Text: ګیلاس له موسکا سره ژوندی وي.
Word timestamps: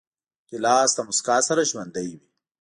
ګیلاس 0.49 0.91
له 0.97 1.01
موسکا 1.07 1.37
سره 1.47 1.61
ژوندی 1.69 2.05
وي. 2.11 2.17